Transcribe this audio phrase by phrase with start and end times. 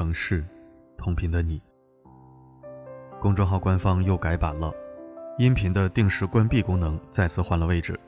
[0.00, 0.42] 城市，
[0.96, 1.60] 同频的你。
[3.20, 4.72] 公众号官方又改版了，
[5.36, 8.00] 音频的定时关闭功能再次换了位置。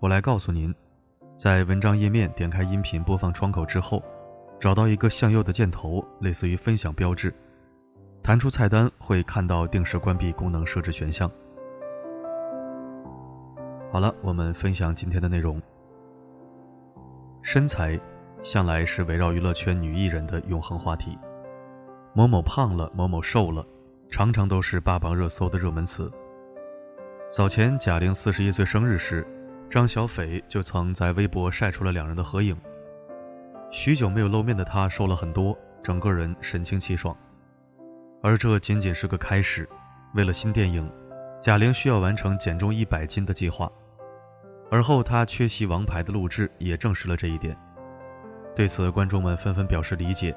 [0.00, 0.74] 我来告诉您，
[1.36, 4.02] 在文章页面点开音频播放窗口之后，
[4.58, 7.32] 找到一个向右的箭头，类似于分享标志，
[8.24, 11.30] 弹出菜单会看到定时关闭功能设置选项。
[13.92, 15.62] 好了，我们分享今天的内容。
[17.40, 17.96] 身材。
[18.42, 21.18] 向来是围绕娱乐圈女艺人的永恒话题。
[22.12, 23.64] 某某胖了，某某瘦了，
[24.08, 26.10] 常常都是霸榜热搜的热门词。
[27.28, 29.24] 早前贾玲四十一岁生日时，
[29.70, 32.56] 张小斐就曾在微博晒出了两人的合影。
[33.70, 37.16] 许久没有露面的她瘦了很多，整个人神清气爽。
[38.22, 39.68] 而这仅仅是个开始，
[40.16, 40.90] 为了新电影，
[41.40, 43.70] 贾玲需要完成减重一百斤的计划。
[44.68, 47.56] 而后她缺席《王牌》的录制，也证实了这一点。
[48.56, 50.36] 对此，观众们纷纷表示理解，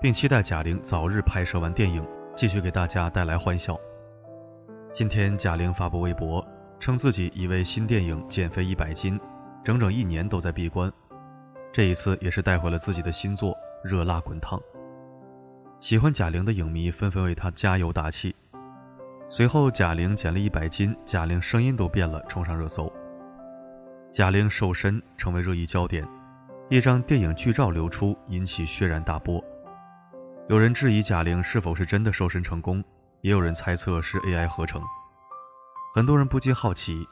[0.00, 3.78] 并期待贾玲早日拍摄完电影，继续给大家带来欢笑。
[4.92, 6.46] 今天，贾玲发布微博，
[6.78, 9.18] 称自己已为新电影减肥一百斤，
[9.64, 10.92] 整整一年都在闭关，
[11.72, 13.52] 这一次也是带回了自己的新作
[13.82, 14.58] 《热辣滚烫》。
[15.80, 18.34] 喜欢贾玲的影迷纷纷为她加油打气。
[19.28, 22.90] 随后，贾玲减了一百斤，贾玲声音都变了，冲上热搜。
[24.12, 26.06] 贾玲瘦身成为热议焦点。
[26.68, 29.42] 一张电影剧照流出，引起轩然大波。
[30.48, 32.82] 有人质疑贾玲是否是真的瘦身成功，
[33.20, 34.80] 也有人猜测是 AI 合成。
[35.92, 37.04] 很多人不禁好奇：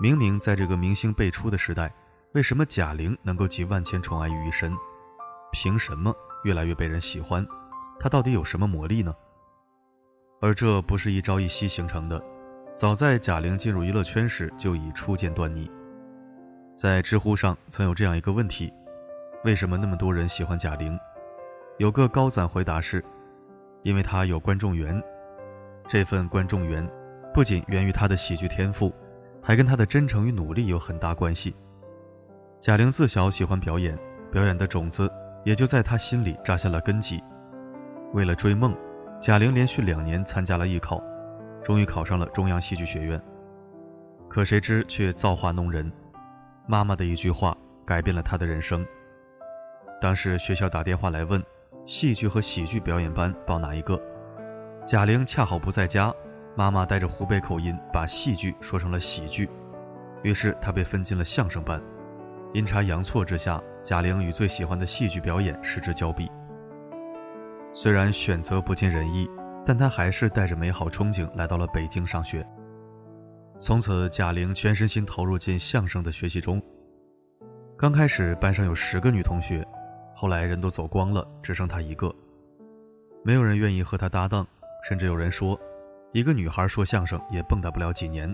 [0.00, 1.92] 明明在这个明星辈出的时代，
[2.32, 4.74] 为什么贾玲能够集万千宠爱于一身？
[5.52, 6.14] 凭什么
[6.44, 7.46] 越来越被人喜欢？
[7.98, 9.14] 她到底有什么魔力呢？
[10.40, 12.22] 而这不是一朝一夕形成的，
[12.74, 15.70] 早在贾玲进入娱乐圈时就已初见端倪。
[16.74, 18.72] 在知乎上曾有这样一个问题。
[19.44, 20.98] 为什么那么多人喜欢贾玲？
[21.80, 23.02] 有个高赞回答是：
[23.84, 25.02] 因为他有观众缘。
[25.88, 26.86] 这份观众缘
[27.32, 28.94] 不仅源于他的喜剧天赋，
[29.42, 31.56] 还跟他的真诚与努力有很大关系。
[32.60, 33.98] 贾玲自小喜欢表演，
[34.30, 35.10] 表演的种子
[35.42, 37.18] 也就在她心里扎下了根基。
[38.12, 38.76] 为了追梦，
[39.18, 41.02] 贾玲连续两年参加了艺考，
[41.64, 43.18] 终于考上了中央戏剧学院。
[44.28, 45.90] 可谁知却造化弄人，
[46.68, 48.86] 妈妈的一句话改变了她的人生。
[49.98, 51.42] 当时学校打电话来问，
[51.90, 54.00] 戏剧和喜剧表演班报哪一个？
[54.86, 56.14] 贾玲恰好不在家，
[56.56, 59.50] 妈妈带着湖北口音把戏剧说成了喜剧，
[60.22, 61.82] 于是她被分进了相声班。
[62.54, 66.30] 阴差阳错之下，贾玲与最喜欢的戏剧表演失之交臂。
[67.72, 69.28] 虽然选择不尽人意，
[69.66, 72.46] 但她还是带着美好憧憬来到了北京上学。
[73.58, 76.62] 从此，贾玲全身心投入进相声的学习中。
[77.76, 79.66] 刚开始，班上有十个女同学。
[80.20, 82.14] 后来人都走光了，只剩他一个。
[83.24, 84.46] 没有人愿意和他搭档，
[84.86, 85.58] 甚至有人说，
[86.12, 88.30] 一个女孩说相声也蹦跶不了几年。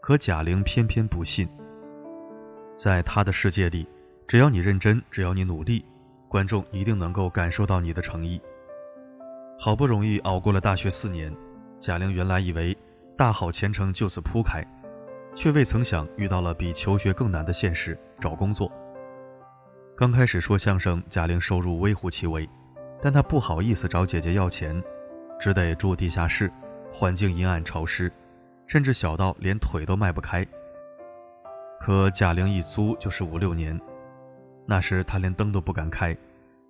[0.00, 1.48] 可贾玲偏偏不信。
[2.76, 3.84] 在她的世界里，
[4.28, 5.84] 只要你认真，只要你努力，
[6.28, 8.40] 观众一定能够感受到你的诚意。
[9.58, 11.34] 好不容易熬过了大学四年，
[11.80, 12.78] 贾玲原来以为
[13.18, 14.64] 大好前程就此铺开，
[15.34, 18.70] 却未曾想遇到了比求学更难的现实——找工作。
[19.94, 22.48] 刚开始说相声，贾玲收入微乎其微，
[23.00, 24.82] 但她不好意思找姐姐要钱，
[25.38, 26.50] 只得住地下室，
[26.90, 28.10] 环境阴暗潮湿，
[28.66, 30.46] 甚至小到连腿都迈不开。
[31.78, 33.78] 可贾玲一租就是五六年，
[34.66, 36.16] 那时她连灯都不敢开，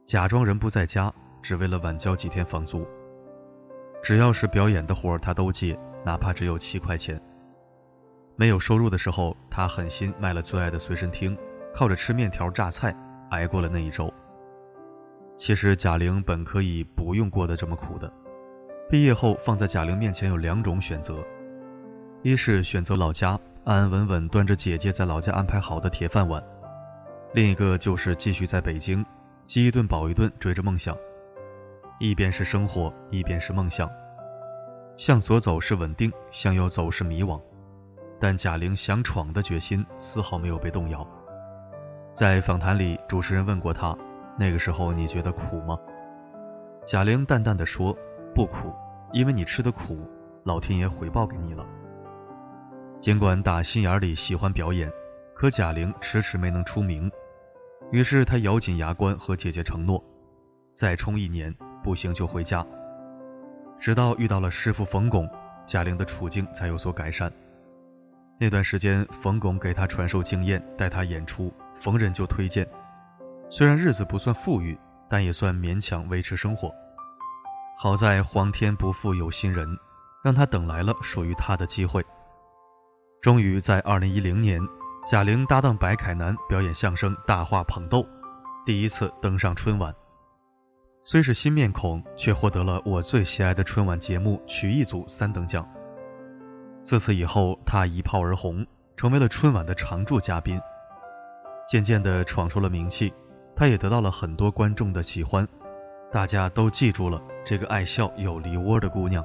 [0.04, 1.10] 假装人不在家，
[1.40, 2.84] 只为了晚交几天房租。
[4.02, 7.22] 只要是表演的活儿，她都接，哪怕只有七块钱。
[8.34, 11.38] 没有收入的时候，她狠心卖了最爱的随身听，
[11.72, 12.92] 靠着吃面条榨菜。
[13.32, 14.12] 挨过了那一周。
[15.36, 18.12] 其实贾玲本可以不用过得这么苦的。
[18.88, 21.24] 毕业后，放在贾玲面前有两种选择：
[22.22, 23.30] 一是选择老家，
[23.64, 26.40] 安安稳稳端着姐姐在老家安排好的铁饭碗；
[27.32, 29.04] 另一个就是继续在北京，
[29.46, 30.96] 饥一顿饱一顿，追着梦想。
[31.98, 33.90] 一边是生活，一边是梦想。
[34.98, 37.40] 向左走是稳定，向右走是迷惘。
[38.20, 41.04] 但贾玲想闯的决心丝毫没有被动摇。
[42.12, 43.96] 在访谈里，主持人问过他
[44.38, 45.78] ：“那个时候你觉得苦吗？”
[46.84, 47.96] 贾玲淡淡的说
[48.34, 48.70] ：“不苦，
[49.12, 50.06] 因为你吃的苦，
[50.44, 51.66] 老天爷回报给你了。”
[53.00, 54.92] 尽管打心眼里喜欢表演，
[55.34, 57.10] 可贾玲迟迟没能出名，
[57.90, 60.02] 于是她咬紧牙关和姐姐承诺
[60.70, 62.64] ：“再冲一年，不行就回家。”
[63.80, 65.26] 直到遇到了师傅冯巩，
[65.64, 67.32] 贾玲的处境才有所改善。
[68.38, 72.68] 那段时间，冯巩给她传授经验，带她演出，逢人就推荐。
[73.48, 74.78] 虽然日子不算富裕，
[75.08, 76.72] 但也算勉强维持生活。
[77.78, 79.68] 好在皇天不负有心人，
[80.22, 82.04] 让他等来了属于他的机会。
[83.20, 84.60] 终于在二零一零年，
[85.04, 88.00] 贾玲搭档白凯南表演相声《大话捧逗》，
[88.64, 89.94] 第一次登上春晚。
[91.02, 95.68] 虽是新面孔，却获得了我最喜爱的春晚节目曲艺组三等奖。
[96.82, 98.64] 自此以后，他一炮而红，
[98.96, 100.60] 成为了春晚的常驻嘉宾。
[101.66, 103.12] 渐渐地闯出了名气，
[103.54, 105.46] 他也得到了很多观众的喜欢，
[106.10, 109.24] 大家都记住了这个爱笑有梨窝的姑娘。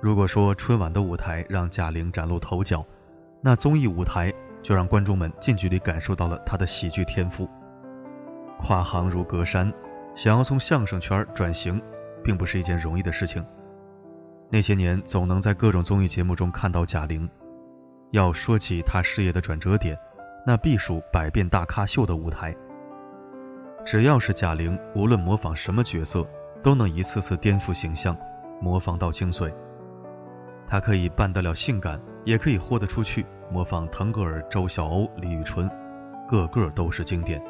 [0.00, 2.84] 如果说春晚的舞台让贾玲崭露头角，
[3.42, 4.32] 那综艺舞台
[4.62, 7.48] 就让观众们近距离感受到了她的喜剧天赋。
[8.58, 9.72] 跨行如隔山，
[10.14, 11.80] 想要从相声圈转型，
[12.24, 13.44] 并不是一件容易的事情。
[14.50, 17.28] 那些年总能在各种综艺节目中看到贾玲，
[18.10, 19.96] 要说起她事业的转折点。
[20.46, 22.54] 那必属百变大咖秀的舞台。
[23.84, 26.26] 只要是贾玲，无论模仿什么角色，
[26.62, 28.16] 都能一次次颠覆形象，
[28.60, 29.52] 模仿到精髓。
[30.66, 35.68] 她可以扮得了性感，也可以豁得出去，模仿腾格尔、周晓鸥、李宇春，
[36.28, 37.42] 个个都是经典。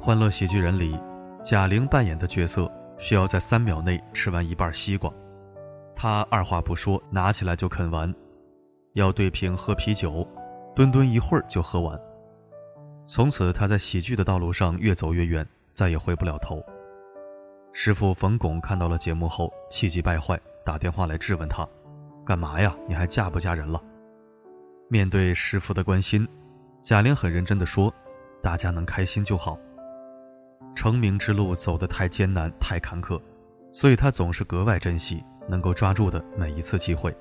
[0.00, 0.98] 欢乐喜剧人里，
[1.44, 5.12] 贾玲扮演的角色需要在三秒内吃完一半西瓜，
[5.94, 8.12] 她二话不说，拿起来就啃完，
[8.94, 10.26] 要对瓶喝啤酒。
[10.74, 11.98] 吨吨一会儿就喝完。
[13.06, 16.62] 从此，他在喜剧的道路上越走越远，再也回不了头。
[17.72, 21.68] 师傅冯巩看到了节目后，气急败坏，打电话来质问他
[22.24, 22.74] ：“干嘛呀？
[22.88, 23.82] 你还嫁不嫁人了？”
[24.88, 26.26] 面对师傅的关心，
[26.82, 27.92] 贾玲很认真地说
[28.42, 29.58] ：“大家能开心就好。”
[30.74, 33.20] 成名之路走得太艰难、太坎坷，
[33.72, 37.14] 所以她总是格外珍惜能够抓住的每一次机会。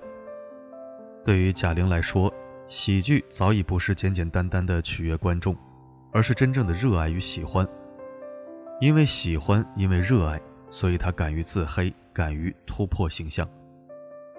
[1.26, 2.34] 对于贾玲来说，
[2.68, 5.56] 喜剧早已不是简简单单的取悦观众，
[6.12, 7.68] 而是真正的热爱与喜欢。
[8.82, 13.48] 因为喜欢，因为热爱，所以他敢于自黑，敢于突破形象。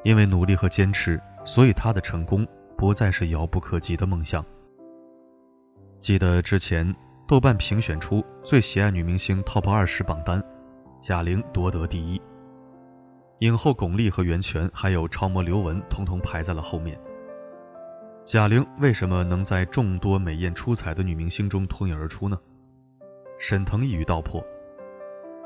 [0.03, 4.45] 因为努力和坚持，所以他的成功不再是遥不可及的梦想。
[6.01, 6.95] 记得之前
[7.27, 10.43] 豆瓣评选出最喜爱女明星 TOP 二十榜单，
[11.01, 12.21] 贾玲夺得第一，
[13.39, 16.99] 影后巩俐和袁泉还有超模刘雯统统排在了后面。
[18.25, 22.41] 贾玲为什么能在众多美艳出彩的女明星中脱颖而出呢？
[23.39, 24.43] 沈腾一语道破：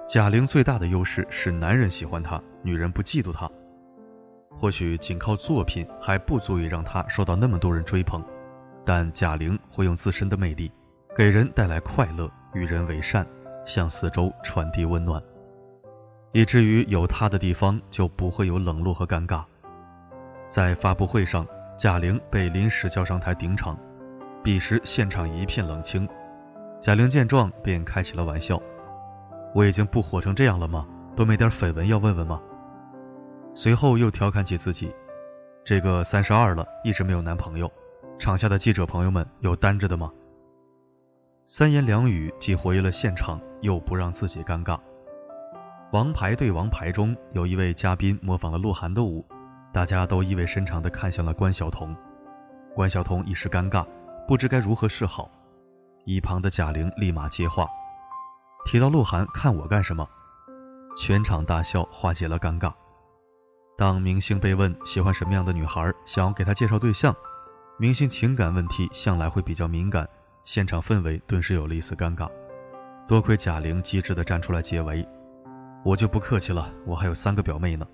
[0.06, 3.50] 贾玲最大的优势是男人喜欢她，女人不嫉妒她。
[4.56, 8.24] 或许仅靠作品还不足以让她受到那么多人追捧，
[8.84, 10.70] 但贾玲会用自身的魅力，
[11.16, 13.26] 给人带来快乐，与人为善，
[13.66, 15.20] 向四周传递温暖，
[16.32, 19.44] 以至于有她的地方就不会有冷落和尴尬。
[20.46, 21.44] 在发布会上。
[21.78, 23.78] 贾玲被临时叫上台顶场，
[24.42, 26.08] 彼时现场一片冷清。
[26.80, 28.60] 贾玲见状便开起了玩笑
[29.54, 30.84] ：“我已经不火成这样了吗？
[31.14, 32.42] 都没点绯闻要问问吗？”
[33.54, 34.92] 随后又调侃起自己
[35.64, 37.70] ：“这个三十二了，一直没有男朋友，
[38.18, 40.10] 场下的记者朋友们有单着的吗？”
[41.46, 44.76] 三言两语既活跃了现场，又不让自己尴尬。
[45.92, 49.24] 王牌对王牌中有一位嘉宾模仿了鹿晗的舞。
[49.78, 51.96] 大家都意味深长地看向了关晓彤，
[52.74, 53.86] 关晓彤一时尴尬，
[54.26, 55.30] 不知该如何是好。
[56.04, 57.64] 一旁的贾玲立马接话，
[58.64, 60.04] 提到鹿晗，看我干什么？
[60.96, 62.72] 全场大笑，化解了尴尬。
[63.76, 67.14] 当明星被问喜欢什么样的女孩，想要给她介绍对象，
[67.78, 70.04] 明星情感问题向来会比较敏感，
[70.44, 72.28] 现场氛围顿时有了一丝尴尬。
[73.06, 75.08] 多亏贾玲机智地站出来解围，
[75.84, 77.86] 我就不客气了，我还有三个表妹呢。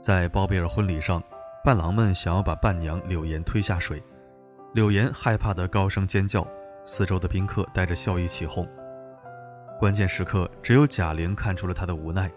[0.00, 1.20] 在包贝尔婚礼上，
[1.64, 4.00] 伴郎们想要把伴娘柳岩推下水，
[4.72, 6.46] 柳岩害怕的高声尖叫，
[6.84, 8.66] 四周的宾客带着笑意起哄。
[9.76, 12.30] 关键时刻，只有贾玲看出了他的无奈，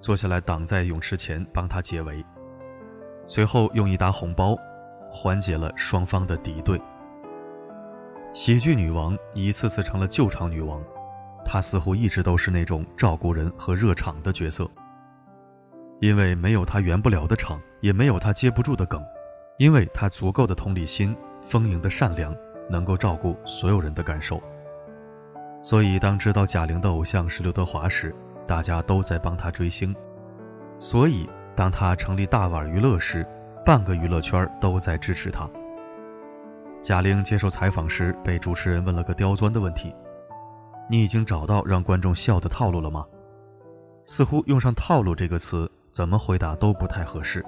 [0.00, 2.24] 坐下来挡在泳池前帮他解围，
[3.28, 4.56] 随后用一沓红包
[5.08, 6.80] 缓解了双方的敌对。
[8.34, 10.82] 喜剧女王一次次成了救场女王，
[11.44, 14.68] 她似乎一直都是那种照顾人和热场的角色。
[16.00, 19.02] 因为没有他圆不了的场，也没有他接不住的梗，
[19.58, 22.36] 因为他足够的同理心、丰盈的善良，
[22.68, 24.42] 能够照顾所有人的感受。
[25.62, 28.14] 所以，当知道贾玲的偶像是刘德华时，
[28.46, 29.92] 大家都在帮他追星；
[30.78, 33.26] 所以，当他成立大碗娱乐时，
[33.64, 35.48] 半个娱乐圈都在支持他。
[36.82, 39.92] 贾玲接受采访时，被主持人问了个刁钻的问题
[40.88, 43.04] ：“你已经找到让观众笑的套路了吗？”
[44.04, 45.68] 似乎用上“套路”这个词。
[45.96, 47.42] 怎么回答都不太合适，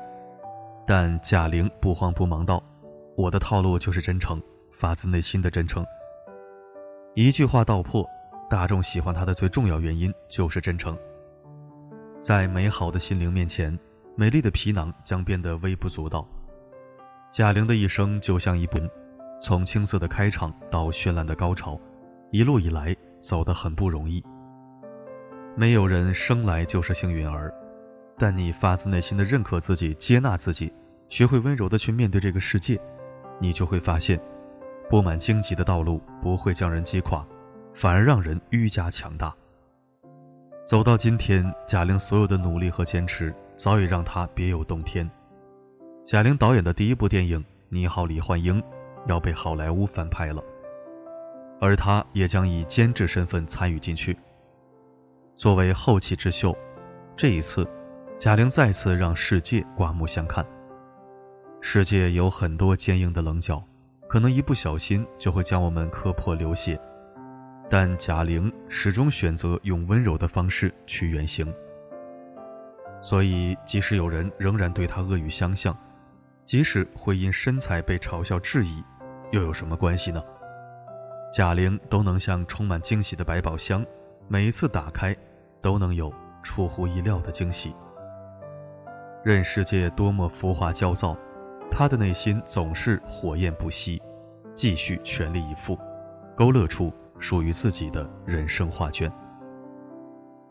[0.87, 2.65] 但贾玲不慌不忙道
[3.15, 5.85] ：“我的套路就是真诚，发自内心的真诚。”
[7.13, 8.09] 一句话道破，
[8.49, 10.97] 大众喜欢她的最重要原因就是真诚。
[12.21, 13.79] 在美好的心灵面前，
[14.17, 16.27] 美丽的皮囊将变得微不足道。
[17.31, 18.79] 贾玲的一生就像一部，
[19.39, 21.79] 从青涩的开场到绚烂的高潮，
[22.33, 24.25] 一路以来走得很不容易。
[25.55, 27.53] 没有人生来就是幸运儿，
[28.19, 30.73] 但你发自内心的认可自己、接纳自己，
[31.09, 32.79] 学会温柔的去面对这个世界，
[33.39, 34.21] 你就会发现，
[34.91, 37.25] 布满荆棘的道路不会将人击垮，
[37.73, 39.33] 反而让人愈加强大。
[40.67, 45.09] 走到今天，贾玲所有的努力和坚持，早已让她别有洞天。
[46.05, 48.61] 贾玲导演的第一部电影《你好，李焕英》
[49.07, 50.43] 要被好莱坞翻拍了，
[51.61, 54.19] 而她也将以监制身份参与进去。
[55.37, 56.57] 作为后起之秀，
[57.17, 57.67] 这一次，
[58.19, 60.45] 贾玲再次让世界刮目相看。
[61.61, 63.63] 世界有很多坚硬的棱角，
[64.09, 66.77] 可能一不小心就会将我们磕破流血。
[67.71, 71.47] 但贾玲始终选择用温柔的方式去远行，
[73.01, 75.77] 所以即使有人仍然对她恶语相向，
[76.45, 78.83] 即使会因身材被嘲笑质疑，
[79.31, 80.21] 又有什么关系呢？
[81.33, 83.87] 贾玲都能像充满惊喜的百宝箱，
[84.27, 85.15] 每一次打开，
[85.63, 87.73] 都能有出乎意料的惊喜。
[89.25, 91.17] 任世界多么浮华焦躁，
[91.71, 94.01] 他的内心总是火焰不息，
[94.55, 95.79] 继续全力以赴，
[96.37, 96.93] 勾勒出。
[97.21, 99.13] 属于自己的人生画卷。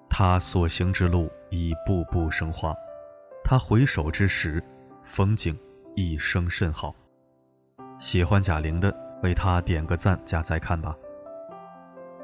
[0.10, 2.76] 他所行之路已步步生花，
[3.42, 4.62] 他回首之时，
[5.02, 5.58] 风景
[5.96, 6.94] 一生甚好。
[8.00, 8.94] 喜欢贾玲的，
[9.24, 10.94] 为她点个赞加再看吧。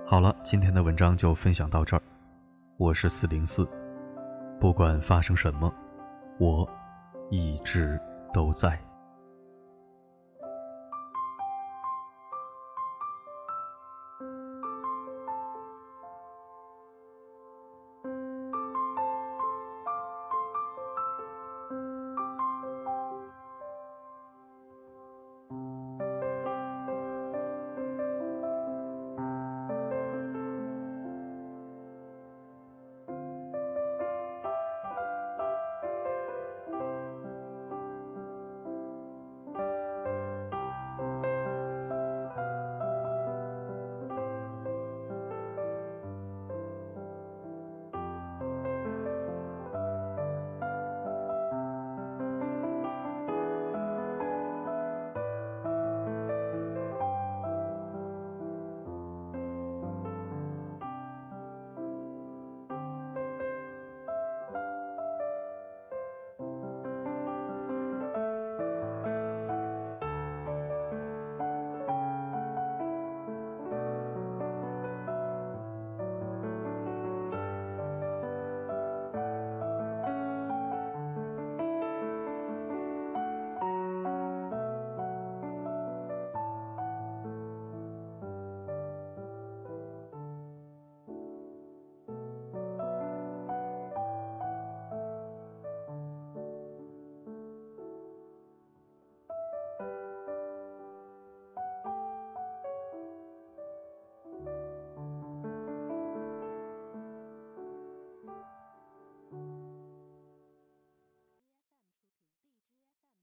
[0.05, 2.03] 好了，今天的文章就分享到这儿。
[2.75, 3.65] 我是四零四，
[4.59, 5.73] 不管发生什么，
[6.39, 6.67] 我
[7.29, 7.99] 一直
[8.33, 8.92] 都在。